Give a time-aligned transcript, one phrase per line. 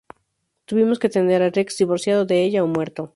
[0.65, 3.09] Tuvimos que tener a Rex divorciado de ella o muerto".